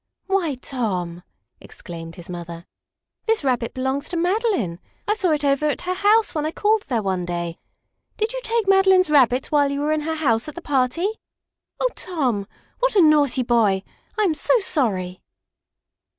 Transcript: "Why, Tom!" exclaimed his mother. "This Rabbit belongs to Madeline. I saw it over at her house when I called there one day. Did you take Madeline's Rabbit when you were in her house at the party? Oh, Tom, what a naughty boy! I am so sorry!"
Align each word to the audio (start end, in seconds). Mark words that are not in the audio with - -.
"Why, 0.25 0.55
Tom!" 0.55 1.21
exclaimed 1.59 2.15
his 2.15 2.27
mother. 2.27 2.65
"This 3.27 3.43
Rabbit 3.43 3.75
belongs 3.75 4.09
to 4.09 4.17
Madeline. 4.17 4.79
I 5.07 5.13
saw 5.13 5.29
it 5.29 5.45
over 5.45 5.67
at 5.67 5.83
her 5.83 5.93
house 5.93 6.33
when 6.33 6.43
I 6.43 6.49
called 6.49 6.81
there 6.89 7.03
one 7.03 7.23
day. 7.23 7.59
Did 8.17 8.33
you 8.33 8.41
take 8.43 8.67
Madeline's 8.67 9.11
Rabbit 9.11 9.51
when 9.51 9.69
you 9.69 9.81
were 9.81 9.91
in 9.93 10.01
her 10.01 10.15
house 10.15 10.49
at 10.49 10.55
the 10.55 10.59
party? 10.63 11.07
Oh, 11.79 11.89
Tom, 11.93 12.47
what 12.79 12.95
a 12.95 13.01
naughty 13.01 13.43
boy! 13.43 13.83
I 14.17 14.23
am 14.23 14.33
so 14.33 14.57
sorry!" 14.57 15.21